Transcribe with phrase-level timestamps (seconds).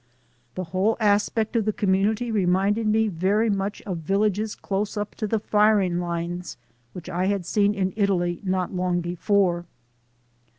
[0.55, 5.13] The whole aspect of the com munity reminded me very much of villages close up
[5.13, 6.57] to the firing lines,
[6.93, 9.67] which I had seen in Italy not long before.